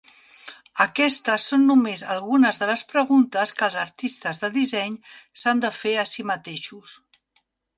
[0.85, 4.97] Aquestes són només algunes de les preguntes que els artistes de disseny
[5.43, 6.97] s'han de fer a si mateixos.